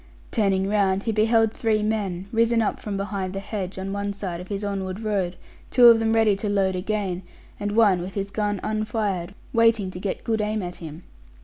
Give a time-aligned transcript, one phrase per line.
[0.31, 4.41] Turning round he beheld three men, risen up from behind the hedge on one side
[4.41, 5.35] of his onward road,
[5.69, 7.21] two of them ready to load again,
[7.59, 11.03] and one with his gun unfired, waiting to get good aim at him.